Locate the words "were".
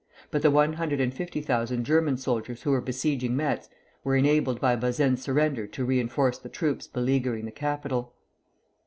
2.71-2.81, 4.03-4.15